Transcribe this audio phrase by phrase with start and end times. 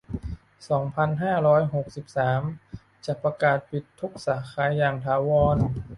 [0.69, 2.41] สองพันห้าร้อยหกสิบสาม
[3.05, 5.57] จะประกาศปิดทุกสาขาอย่างถาวร